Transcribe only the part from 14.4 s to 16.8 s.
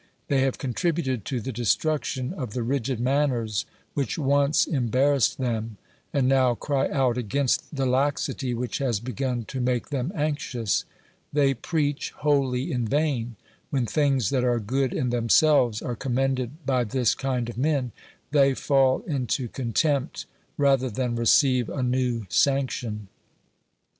are good in themselves are commended